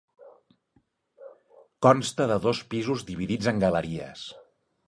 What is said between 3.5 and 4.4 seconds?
en galeries.